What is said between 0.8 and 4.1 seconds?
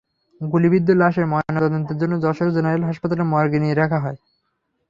লাশের ময়নাতদন্তের জন্য যশোর জেনারেল হাসপাতালের মর্গে নিয়ে রাখা